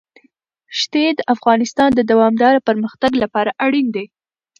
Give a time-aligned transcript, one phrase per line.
[0.79, 4.05] ښتې د افغانستان د دوامداره پرمختګ لپاره اړین دي.